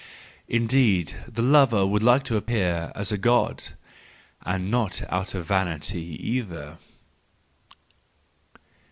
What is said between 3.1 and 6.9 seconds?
a God,— and not out of vanity either.